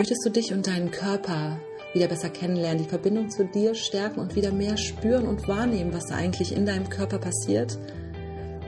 [0.00, 1.60] Möchtest du dich und deinen Körper
[1.92, 6.06] wieder besser kennenlernen, die Verbindung zu dir stärken und wieder mehr spüren und wahrnehmen, was
[6.06, 7.78] da eigentlich in deinem Körper passiert?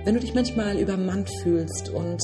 [0.05, 2.23] Wenn du dich manchmal übermannt fühlst und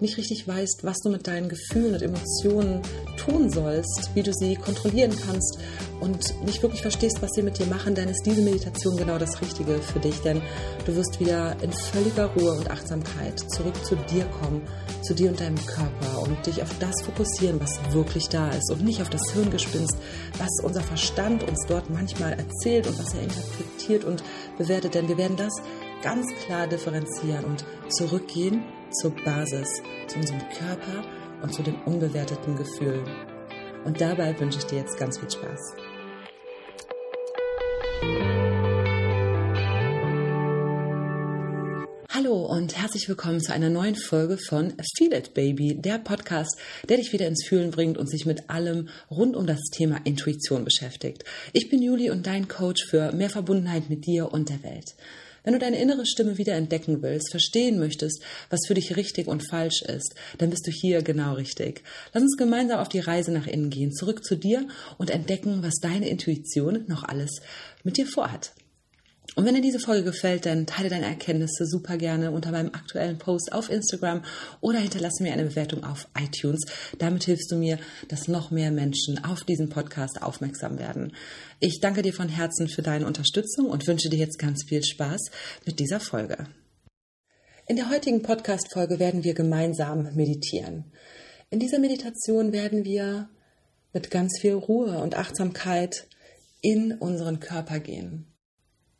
[0.00, 2.82] nicht richtig weißt, was du mit deinen Gefühlen und Emotionen
[3.16, 5.58] tun sollst, wie du sie kontrollieren kannst
[6.00, 9.40] und nicht wirklich verstehst, was sie mit dir machen, dann ist diese Meditation genau das
[9.40, 10.42] Richtige für dich, denn
[10.84, 14.62] du wirst wieder in völliger Ruhe und Achtsamkeit zurück zu dir kommen,
[15.02, 18.84] zu dir und deinem Körper und dich auf das fokussieren, was wirklich da ist und
[18.84, 19.96] nicht auf das Hirngespinst,
[20.38, 24.22] was unser Verstand uns dort manchmal erzählt und was er interpretiert und
[24.58, 25.54] bewertet, denn wir werden das
[26.04, 31.02] ganz klar differenzieren und zurückgehen zur Basis, zu unserem Körper
[31.42, 33.08] und zu den unbewerteten Gefühlen.
[33.86, 35.60] Und dabei wünsche ich dir jetzt ganz viel Spaß.
[42.10, 46.98] Hallo und herzlich willkommen zu einer neuen Folge von Feel It Baby, der Podcast, der
[46.98, 51.24] dich wieder ins Fühlen bringt und sich mit allem rund um das Thema Intuition beschäftigt.
[51.54, 54.94] Ich bin Juli und dein Coach für mehr Verbundenheit mit dir und der Welt.
[55.44, 59.48] Wenn du deine innere Stimme wieder entdecken willst, verstehen möchtest, was für dich richtig und
[59.48, 61.82] falsch ist, dann bist du hier genau richtig.
[62.14, 65.74] Lass uns gemeinsam auf die Reise nach innen gehen, zurück zu dir und entdecken, was
[65.80, 67.42] deine Intuition noch alles
[67.82, 68.52] mit dir vorhat.
[69.36, 73.18] Und wenn dir diese Folge gefällt, dann teile deine Erkenntnisse super gerne unter meinem aktuellen
[73.18, 74.22] Post auf Instagram
[74.60, 76.64] oder hinterlasse mir eine Bewertung auf iTunes.
[76.98, 81.12] Damit hilfst du mir, dass noch mehr Menschen auf diesen Podcast aufmerksam werden.
[81.58, 85.30] Ich danke dir von Herzen für deine Unterstützung und wünsche dir jetzt ganz viel Spaß
[85.66, 86.46] mit dieser Folge.
[87.66, 90.92] In der heutigen Podcast-Folge werden wir gemeinsam meditieren.
[91.50, 93.28] In dieser Meditation werden wir
[93.92, 96.06] mit ganz viel Ruhe und Achtsamkeit
[96.60, 98.33] in unseren Körper gehen.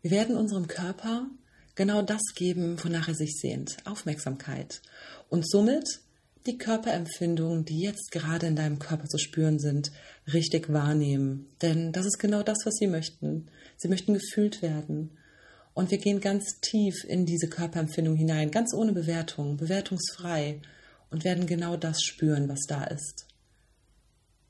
[0.05, 1.31] Wir werden unserem Körper
[1.77, 4.83] genau das geben, wonach er sich sehnt, Aufmerksamkeit.
[5.31, 6.03] Und somit
[6.45, 9.93] die Körperempfindungen, die jetzt gerade in deinem Körper zu spüren sind,
[10.31, 11.47] richtig wahrnehmen.
[11.63, 13.47] Denn das ist genau das, was sie möchten.
[13.79, 15.17] Sie möchten gefühlt werden.
[15.73, 20.61] Und wir gehen ganz tief in diese Körperempfindung hinein, ganz ohne Bewertung, bewertungsfrei
[21.09, 23.27] und werden genau das spüren, was da ist.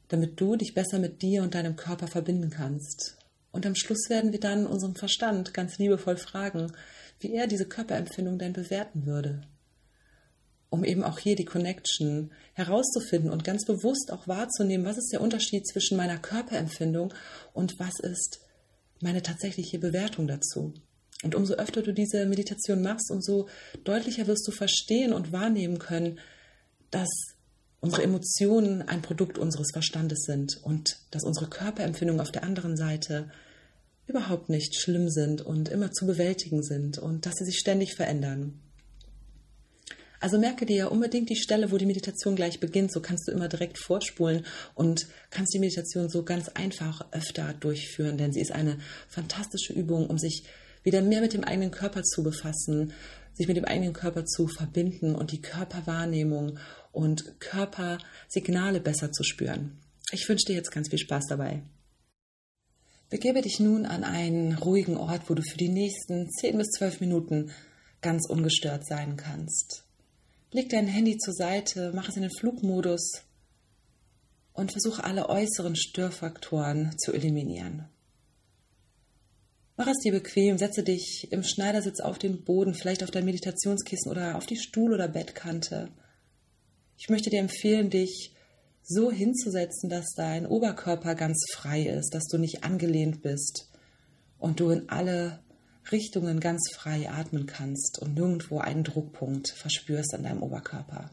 [0.09, 3.19] Damit du dich besser mit dir und deinem Körper verbinden kannst
[3.55, 6.73] und am Schluss werden wir dann unseren Verstand ganz liebevoll fragen,
[7.21, 9.43] wie er diese Körperempfindung denn bewerten würde.
[10.71, 15.21] Um eben auch hier die Connection herauszufinden und ganz bewusst auch wahrzunehmen, was ist der
[15.21, 17.15] Unterschied zwischen meiner Körperempfindung
[17.53, 18.41] und was ist
[19.01, 20.75] meine tatsächliche Bewertung dazu.
[21.23, 23.49] Und umso öfter du diese Meditation machst, umso
[23.85, 26.19] deutlicher wirst du verstehen und wahrnehmen können,
[26.91, 27.09] dass
[27.79, 33.31] unsere Emotionen ein Produkt unseres Verstandes sind und dass unsere Körperempfindungen auf der anderen Seite
[34.07, 38.61] überhaupt nicht schlimm sind und immer zu bewältigen sind und dass sie sich ständig verändern.
[40.25, 42.91] Also merke dir unbedingt die Stelle, wo die Meditation gleich beginnt.
[42.91, 48.17] So kannst du immer direkt vorspulen und kannst die Meditation so ganz einfach öfter durchführen,
[48.17, 48.79] denn sie ist eine
[49.09, 50.45] fantastische Übung, um sich
[50.83, 52.95] wieder mehr mit dem eigenen Körper zu befassen,
[53.35, 56.59] sich mit dem eigenen Körper zu verbinden und die Körperwahrnehmung
[56.91, 59.79] und Körpersignale besser zu spüren.
[60.11, 61.63] Ich wünsche dir jetzt ganz viel Spaß dabei.
[63.15, 67.01] Begebe dich nun an einen ruhigen Ort, wo du für die nächsten 10 bis 12
[67.01, 67.53] Minuten
[68.01, 69.85] ganz ungestört sein kannst.
[70.51, 73.23] Leg dein Handy zur Seite, mach es in den Flugmodus
[74.53, 77.89] und versuche alle äußeren Störfaktoren zu eliminieren.
[79.77, 84.11] Mach es dir bequem, setze dich im Schneidersitz auf den Boden, vielleicht auf dein Meditationskissen
[84.11, 85.89] oder auf die Stuhl- oder Bettkante.
[86.99, 88.34] Ich möchte dir empfehlen, dich
[88.85, 93.71] so hinzusetzen, dass dein Oberkörper ganz frei ist, dass du nicht angelehnt bist
[94.39, 95.41] und du in alle
[95.91, 101.11] Richtungen ganz frei atmen kannst und nirgendwo einen Druckpunkt verspürst an deinem Oberkörper.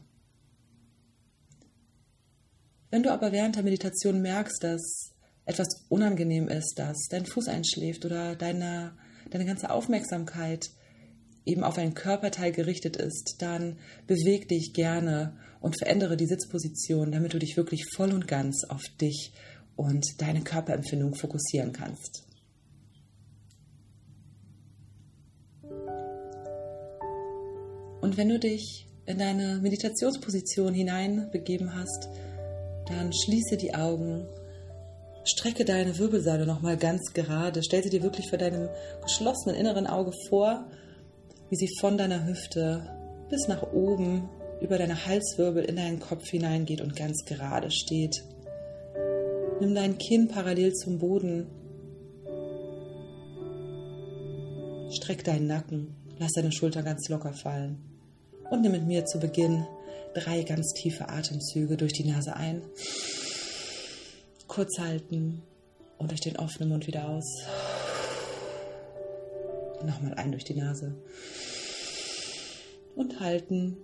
[2.90, 5.12] Wenn du aber während der Meditation merkst, dass
[5.46, 8.92] etwas unangenehm ist, dass dein Fuß einschläft oder deine,
[9.30, 10.70] deine ganze Aufmerksamkeit
[11.44, 17.34] eben auf ein Körperteil gerichtet ist, dann beweg dich gerne und verändere die Sitzposition, damit
[17.34, 19.32] du dich wirklich voll und ganz auf dich
[19.76, 22.24] und deine Körperempfindung fokussieren kannst.
[28.00, 32.08] Und wenn du dich in deine Meditationsposition hineinbegeben hast,
[32.86, 34.26] dann schließe die Augen,
[35.24, 38.68] strecke deine Wirbelsäule nochmal ganz gerade, stell sie dir wirklich vor deinem
[39.02, 40.68] geschlossenen inneren Auge vor,
[41.52, 42.82] wie sie von deiner Hüfte
[43.28, 44.30] bis nach oben
[44.62, 48.24] über deine Halswirbel in deinen Kopf hineingeht und ganz gerade steht.
[49.60, 51.46] Nimm dein Kinn parallel zum Boden.
[54.92, 57.84] Streck deinen Nacken, lass deine Schulter ganz locker fallen.
[58.50, 59.66] Und nimm mit mir zu Beginn
[60.14, 62.62] drei ganz tiefe Atemzüge durch die Nase ein
[64.48, 65.42] Kurz halten
[65.98, 67.44] und durch den offenen Mund wieder aus.
[69.84, 70.94] Nochmal ein durch die Nase.
[72.94, 73.76] Und halten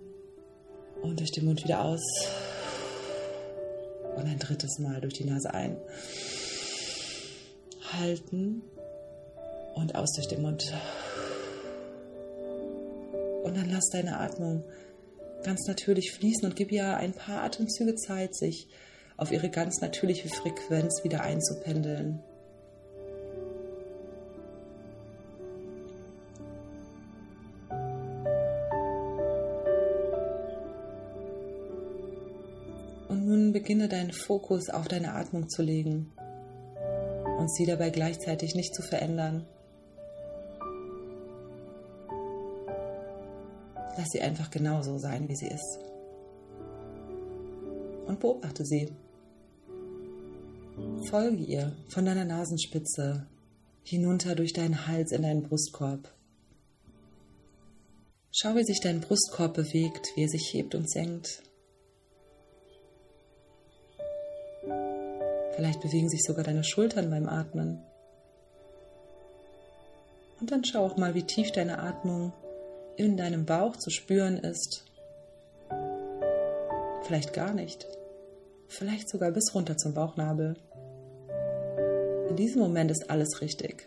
[1.01, 2.01] und durch den Mund wieder aus.
[4.15, 5.77] Und ein drittes Mal durch die Nase ein.
[7.93, 8.61] Halten
[9.75, 10.73] und aus durch den Mund.
[13.43, 14.63] Und dann lass deine Atmung
[15.43, 18.67] ganz natürlich fließen und gib ihr ein paar Atemzüge Zeit, sich
[19.17, 22.21] auf ihre ganz natürliche Frequenz wieder einzupendeln.
[33.69, 36.11] Beginne deinen Fokus auf deine Atmung zu legen
[37.37, 39.45] und sie dabei gleichzeitig nicht zu verändern.
[43.95, 45.77] Lass sie einfach genauso sein, wie sie ist.
[48.07, 48.91] Und beobachte sie.
[51.07, 53.27] Folge ihr von deiner Nasenspitze
[53.83, 56.11] hinunter durch deinen Hals in deinen Brustkorb.
[58.31, 61.43] Schau, wie sich dein Brustkorb bewegt, wie er sich hebt und senkt.
[65.59, 67.83] Vielleicht bewegen sich sogar deine Schultern beim Atmen.
[70.39, 72.31] Und dann schau auch mal, wie tief deine Atmung
[72.95, 74.85] in deinem Bauch zu spüren ist.
[77.03, 77.85] Vielleicht gar nicht.
[78.69, 80.55] Vielleicht sogar bis runter zum Bauchnabel.
[82.29, 83.85] In diesem Moment ist alles richtig.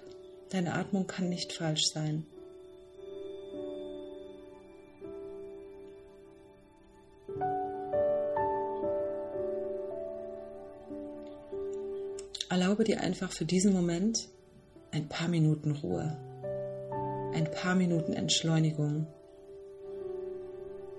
[0.50, 2.26] Deine Atmung kann nicht falsch sein.
[12.72, 14.30] Erlaube dir einfach für diesen Moment
[14.92, 16.16] ein paar Minuten Ruhe
[17.34, 19.06] ein paar Minuten Entschleunigung,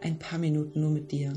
[0.02, 1.34] ein paar Minuten nur mit dir.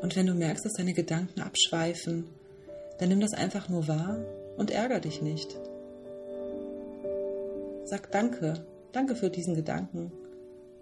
[0.00, 2.28] Und wenn du merkst, dass deine Gedanken abschweifen,
[2.98, 4.18] dann nimm das einfach nur wahr
[4.56, 5.58] und ärger dich nicht.
[7.84, 10.10] Sag Danke, danke für diesen Gedanken.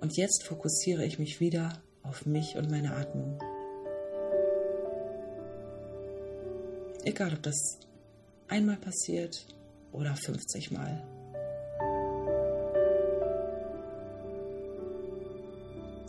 [0.00, 3.38] Und jetzt fokussiere ich mich wieder auf mich und meine Atmung.
[7.04, 7.78] Egal, ob das
[8.48, 9.46] einmal passiert
[9.92, 11.02] oder 50 Mal.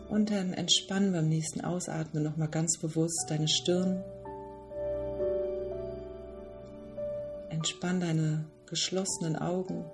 [0.09, 4.03] Und dann entspann beim nächsten Ausatmen nochmal ganz bewusst deine Stirn.
[7.49, 9.85] Entspann deine geschlossenen Augen.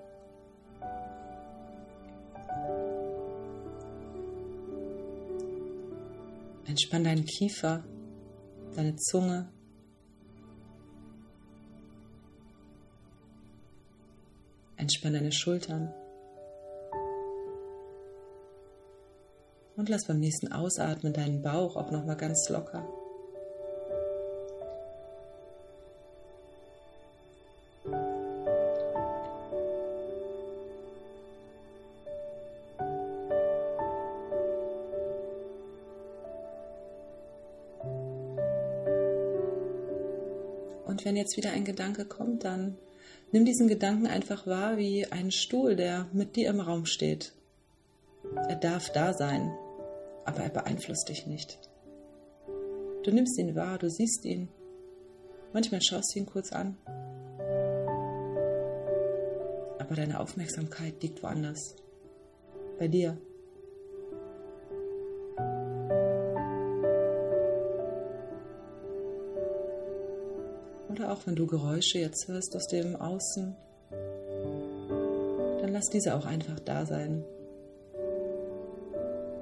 [6.70, 7.84] Entspann deinen Kiefer,
[8.76, 9.52] deine Zunge.
[14.78, 15.92] Entspann deine Schultern.
[19.76, 22.88] Und lass beim nächsten Ausatmen deinen Bauch auch nochmal ganz locker.
[41.10, 42.78] Wenn jetzt wieder ein Gedanke kommt, dann
[43.32, 47.34] Nimm diesen Gedanken einfach wahr wie einen Stuhl, der mit dir im Raum steht.
[48.48, 49.52] Er darf da sein,
[50.26, 51.60] aber er beeinflusst dich nicht.
[53.04, 54.50] Du nimmst ihn wahr, du siehst ihn.
[55.54, 56.76] Manchmal schaust du ihn kurz an.
[59.78, 61.76] Aber deine Aufmerksamkeit liegt woanders.
[62.80, 63.16] Bei dir.
[71.30, 73.56] Wenn du Geräusche jetzt hörst aus dem Außen,
[75.62, 77.24] dann lass diese auch einfach da sein.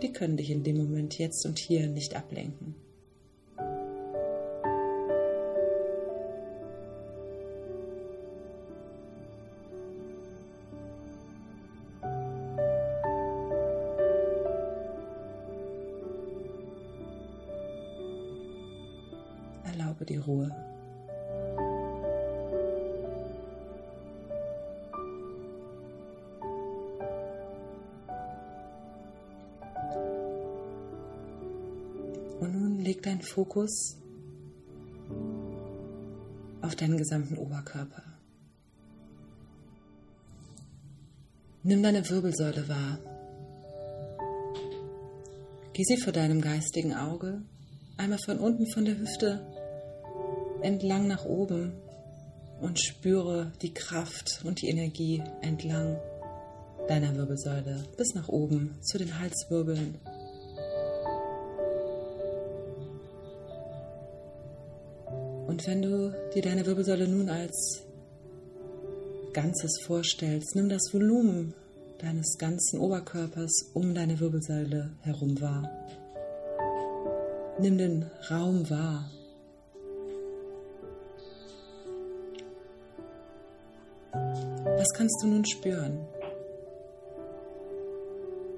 [0.01, 2.75] Die können dich in dem Moment jetzt und hier nicht ablenken.
[19.63, 20.66] Erlaube die Ruhe.
[32.97, 33.97] Leg deinen Fokus
[36.61, 38.03] auf deinen gesamten Oberkörper.
[41.63, 42.99] Nimm deine Wirbelsäule wahr.
[45.73, 47.41] Geh sie vor deinem geistigen Auge
[47.97, 49.45] einmal von unten von der Hüfte
[50.61, 51.73] entlang nach oben
[52.61, 55.99] und spüre die Kraft und die Energie entlang
[56.87, 59.99] deiner Wirbelsäule bis nach oben zu den Halswirbeln
[65.57, 67.81] Und wenn du dir deine Wirbelsäule nun als
[69.33, 71.55] Ganzes vorstellst, nimm das Volumen
[71.97, 75.67] deines ganzen Oberkörpers um deine Wirbelsäule herum wahr.
[77.59, 79.09] Nimm den Raum wahr.
[84.11, 86.05] Was kannst du nun spüren?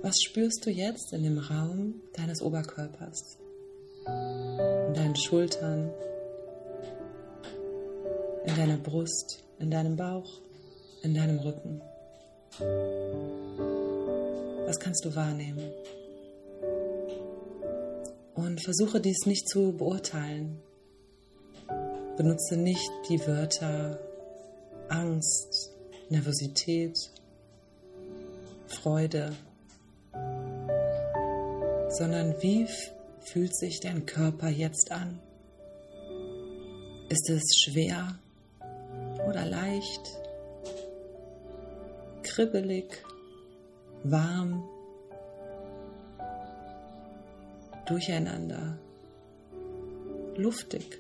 [0.02, 3.38] Was spürst du jetzt in dem Raum deines Oberkörpers?
[4.06, 5.94] In deinen Schultern,
[8.50, 10.42] in deiner Brust, in deinem Bauch,
[11.04, 11.82] in deinem Rücken.
[14.66, 15.72] Was kannst du wahrnehmen?
[18.34, 20.60] Und versuche dies nicht zu beurteilen.
[22.18, 24.00] Benutze nicht die Wörter
[24.90, 25.72] Angst,
[26.10, 26.98] Nervosität,
[28.68, 29.32] Freude,
[31.90, 32.68] sondern wie
[33.20, 35.20] fühlt sich dein Körper jetzt an?
[37.10, 38.18] Ist es schwer
[39.30, 40.18] oder leicht?
[42.24, 43.04] Kribbelig,
[44.04, 44.68] warm,
[47.86, 48.78] durcheinander,
[50.36, 51.00] luftig.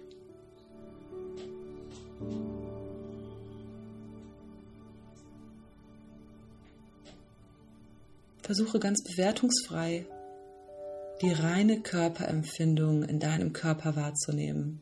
[8.41, 10.05] Versuche ganz bewertungsfrei
[11.21, 14.81] die reine Körperempfindung in deinem Körper wahrzunehmen.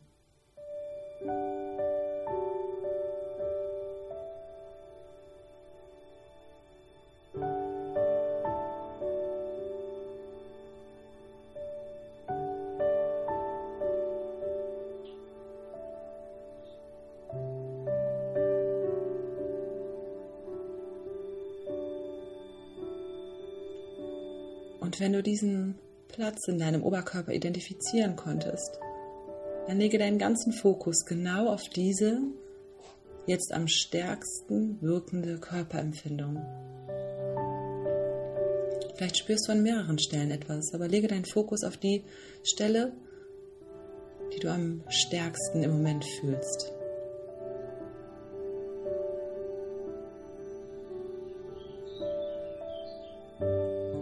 [24.88, 25.76] Und wenn du diesen
[26.08, 28.80] Platz in deinem Oberkörper identifizieren konntest,
[29.68, 32.22] dann lege deinen ganzen Fokus genau auf diese
[33.26, 36.38] jetzt am stärksten wirkende Körperempfindung.
[38.96, 42.06] Vielleicht spürst du an mehreren Stellen etwas, aber lege deinen Fokus auf die
[42.46, 42.94] Stelle,
[44.34, 46.77] die du am stärksten im Moment fühlst.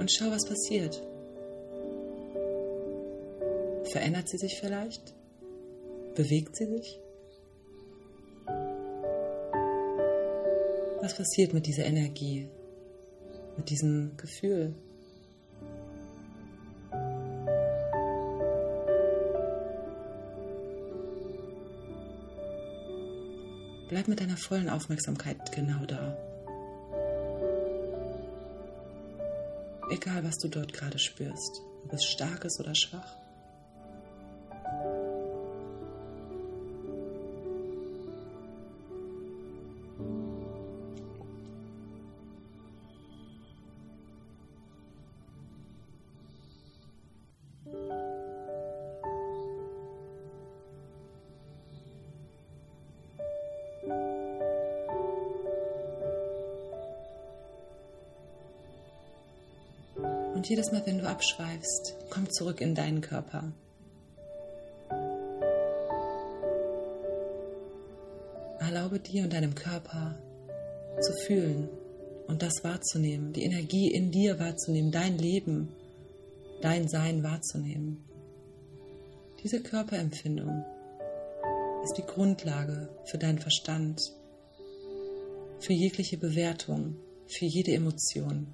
[0.06, 1.02] Und schau, was passiert.
[3.92, 5.16] Verändert sie sich vielleicht?
[6.14, 7.00] Bewegt sie sich?
[11.02, 12.48] Was passiert mit dieser Energie,
[13.58, 14.76] mit diesem Gefühl?
[23.90, 26.35] Bleib mit deiner vollen Aufmerksamkeit genau da.
[29.90, 33.18] Egal, was du dort gerade spürst, ob es stark ist oder schwach.
[60.46, 63.52] Und jedes Mal, wenn du abschweifst, komm zurück in deinen Körper.
[68.60, 70.20] Erlaube dir und deinem Körper
[71.02, 71.68] zu fühlen
[72.28, 75.74] und das wahrzunehmen, die Energie in dir wahrzunehmen, dein Leben,
[76.62, 78.06] dein Sein wahrzunehmen.
[79.42, 80.64] Diese Körperempfindung
[81.86, 84.00] ist die Grundlage für deinen Verstand,
[85.60, 88.54] für jegliche Bewertung, für jede Emotion.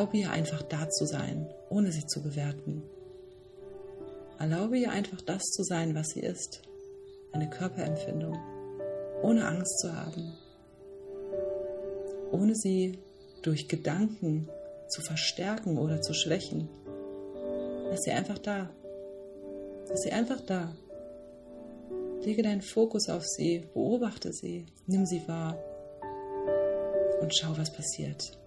[0.00, 2.82] Erlaube ihr einfach da zu sein, ohne sie zu bewerten.
[4.38, 6.62] Erlaube ihr einfach das zu sein, was sie ist.
[7.32, 8.34] Eine Körperempfindung,
[9.22, 10.32] ohne Angst zu haben,
[12.32, 12.98] ohne sie
[13.42, 14.48] durch Gedanken
[14.88, 16.70] zu verstärken oder zu schwächen.
[17.90, 18.70] Lass sie einfach da.
[19.90, 20.74] Lass sie einfach da.
[22.22, 25.58] Lege deinen Fokus auf sie, beobachte sie, nimm sie wahr
[27.20, 28.39] und schau, was passiert.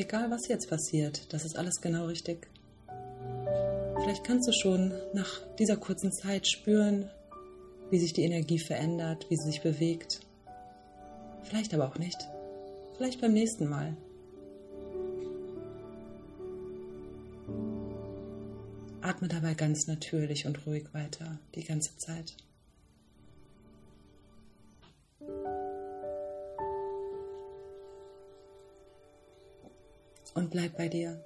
[0.00, 2.48] Egal, was jetzt passiert, das ist alles genau richtig.
[4.00, 5.28] Vielleicht kannst du schon nach
[5.58, 7.10] dieser kurzen Zeit spüren,
[7.90, 10.20] wie sich die Energie verändert, wie sie sich bewegt.
[11.42, 12.16] Vielleicht aber auch nicht.
[12.96, 13.94] Vielleicht beim nächsten Mal.
[19.02, 22.36] Atme dabei ganz natürlich und ruhig weiter die ganze Zeit.
[30.50, 31.22] Bleib bei dir.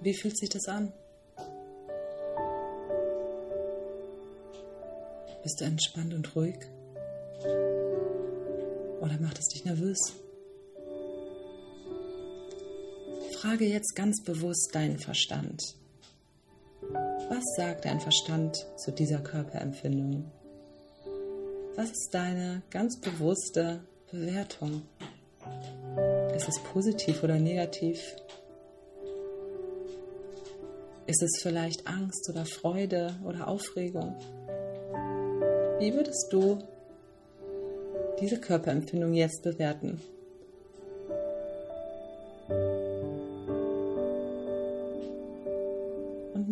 [0.00, 0.92] Wie fühlt sich das an?
[5.42, 6.56] Bist du entspannt und ruhig?
[9.00, 9.98] Oder macht es dich nervös?
[13.40, 15.60] Frage jetzt ganz bewusst deinen Verstand.
[17.34, 20.30] Was sagt dein Verstand zu dieser Körperempfindung?
[21.76, 24.82] Was ist deine ganz bewusste Bewertung?
[26.36, 28.16] Ist es positiv oder negativ?
[31.06, 34.14] Ist es vielleicht Angst oder Freude oder Aufregung?
[35.78, 36.58] Wie würdest du
[38.20, 40.02] diese Körperempfindung jetzt bewerten?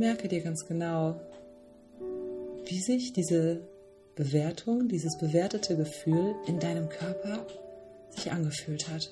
[0.01, 1.21] Merke dir ganz genau,
[2.65, 3.61] wie sich diese
[4.17, 7.47] Bewertung, dieses bewertete Gefühl in deinem Körper
[8.11, 9.11] sich angefühlt hat.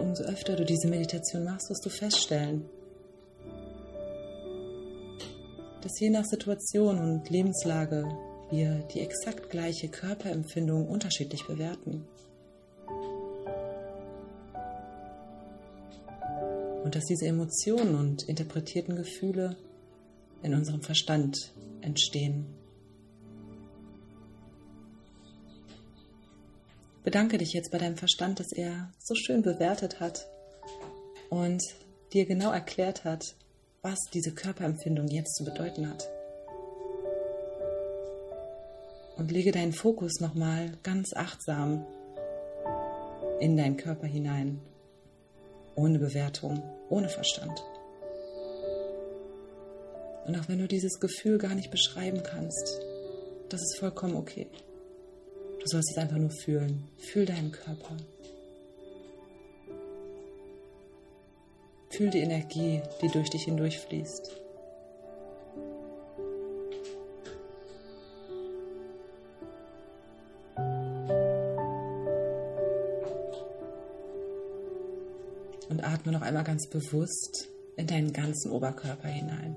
[0.00, 2.64] umso öfter du diese Meditation machst, wirst du feststellen,
[5.82, 8.08] dass je nach Situation und Lebenslage
[8.50, 12.06] wir die exakt gleiche Körperempfindung unterschiedlich bewerten.
[16.84, 19.56] Und dass diese Emotionen und interpretierten Gefühle
[20.42, 22.46] in unserem Verstand entstehen.
[27.04, 30.26] Bedanke dich jetzt bei deinem Verstand, dass er so schön bewertet hat
[31.30, 31.62] und
[32.12, 33.34] dir genau erklärt hat,
[33.82, 36.08] was diese Körperempfindung jetzt zu bedeuten hat.
[39.16, 41.86] Und lege deinen Fokus nochmal ganz achtsam
[43.40, 44.60] in deinen Körper hinein,
[45.78, 47.62] ohne Bewertung, ohne Verstand.
[50.26, 52.80] Und auch wenn du dieses Gefühl gar nicht beschreiben kannst,
[53.48, 54.46] das ist vollkommen okay.
[55.60, 56.84] Du sollst es einfach nur fühlen.
[56.98, 57.96] Fühl deinen Körper.
[61.90, 64.47] Fühl die Energie, die durch dich hindurchfließt.
[75.98, 79.56] Atme noch einmal ganz bewusst in deinen ganzen Oberkörper hinein.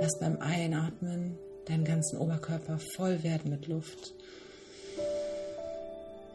[0.00, 4.14] Erst beim Einatmen deinen ganzen Oberkörper voll werden mit Luft.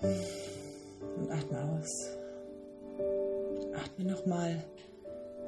[0.02, 2.10] Und atme aus.
[3.76, 4.64] Atme nochmal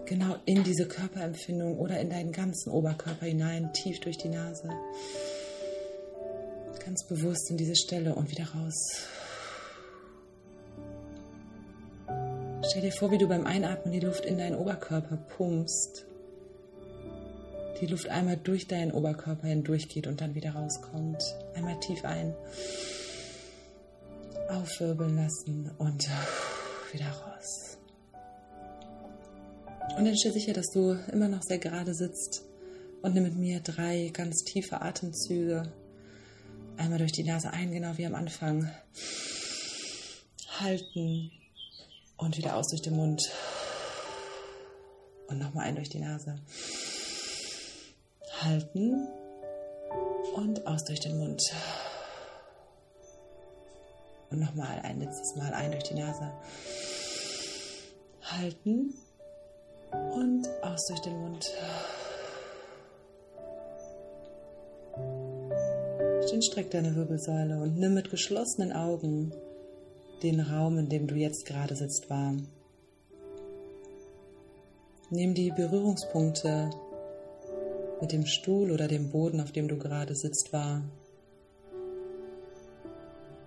[0.06, 4.70] genau in diese Körperempfindung oder in deinen ganzen Oberkörper hinein, tief durch die Nase.
[6.84, 9.08] Ganz bewusst in diese Stelle und wieder raus.
[12.72, 16.06] Stell dir vor, wie du beim Einatmen die Luft in deinen Oberkörper pumpst
[17.82, 21.22] die Luft einmal durch deinen Oberkörper hindurchgeht und dann wieder rauskommt.
[21.56, 22.36] Einmal tief ein,
[24.50, 26.08] aufwirbeln lassen und
[26.94, 27.78] wieder raus.
[29.98, 32.44] Und dann stell sicher, dass du immer noch sehr gerade sitzt
[33.02, 35.64] und nimm mit mir drei ganz tiefe Atemzüge.
[36.78, 38.72] Einmal durch die Nase ein, genau wie am Anfang.
[40.60, 41.32] Halten
[42.22, 43.22] und wieder aus durch den Mund.
[45.28, 46.36] Und nochmal ein durch die Nase
[48.44, 49.08] halten
[50.36, 51.42] und aus durch den Mund.
[54.30, 56.32] Und nochmal ein letztes Mal ein durch die Nase.
[58.24, 58.94] Halten
[59.92, 61.52] und aus durch den Mund.
[66.32, 69.34] Dann streck deine Wirbelsäule und nimm mit geschlossenen Augen
[70.24, 72.36] den Raum, in dem du jetzt gerade sitzt, wahr.
[75.10, 76.70] Nimm die Berührungspunkte
[78.00, 80.84] mit dem Stuhl oder dem Boden, auf dem du gerade sitzt, wahr.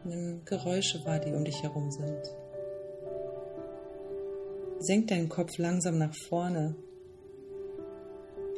[0.05, 2.37] Nimm Geräusche wahr, die um dich herum sind.
[4.81, 6.75] Senk deinen Kopf langsam nach vorne.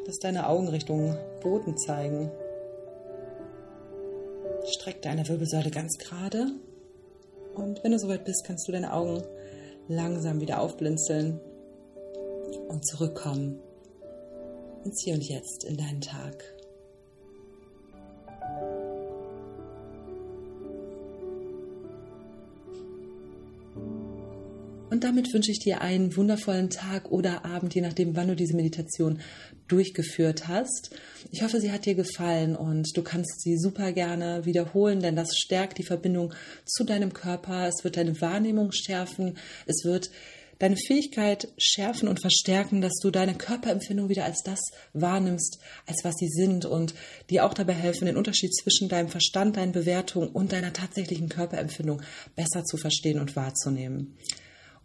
[0.06, 2.30] Lass deine Augen Richtung Boden zeigen.
[4.66, 6.48] Streck deine Wirbelsäule ganz gerade.
[7.56, 9.22] Und wenn du soweit bist, kannst du deine Augen
[9.88, 11.40] langsam wieder aufblinzeln
[12.68, 13.60] und zurückkommen
[14.84, 16.55] ins Hier und Jetzt in deinen Tag.
[24.96, 28.56] Und damit wünsche ich dir einen wundervollen Tag oder Abend, je nachdem, wann du diese
[28.56, 29.20] Meditation
[29.68, 30.88] durchgeführt hast.
[31.30, 35.36] Ich hoffe, sie hat dir gefallen und du kannst sie super gerne wiederholen, denn das
[35.36, 36.32] stärkt die Verbindung
[36.64, 37.68] zu deinem Körper.
[37.68, 39.36] Es wird deine Wahrnehmung schärfen.
[39.66, 40.10] Es wird
[40.60, 44.60] deine Fähigkeit schärfen und verstärken, dass du deine Körperempfindung wieder als das
[44.94, 46.94] wahrnimmst, als was sie sind und
[47.28, 52.00] dir auch dabei helfen, den Unterschied zwischen deinem Verstand, deinen Bewertungen und deiner tatsächlichen Körperempfindung
[52.34, 54.16] besser zu verstehen und wahrzunehmen.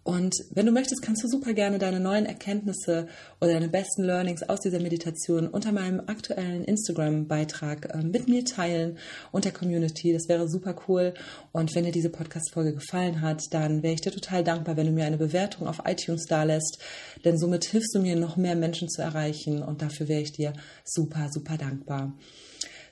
[0.03, 3.07] Und wenn du möchtest, kannst du super gerne deine neuen Erkenntnisse
[3.39, 8.97] oder deine besten Learnings aus dieser Meditation unter meinem aktuellen Instagram-Beitrag äh, mit mir teilen
[9.31, 10.11] und der Community.
[10.11, 11.13] Das wäre super cool.
[11.51, 14.91] Und wenn dir diese Podcast-Folge gefallen hat, dann wäre ich dir total dankbar, wenn du
[14.91, 16.79] mir eine Bewertung auf iTunes da lässt,
[17.23, 20.53] denn somit hilfst du mir, noch mehr Menschen zu erreichen und dafür wäre ich dir
[20.83, 22.17] super, super dankbar.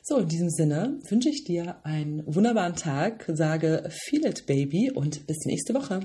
[0.04, 5.28] So, in diesem Sinne wünsche ich dir einen wunderbaren Tag, sage Feel it, Baby und
[5.28, 6.02] bis nächste Woche.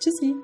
[0.00, 0.36] Tschüssi.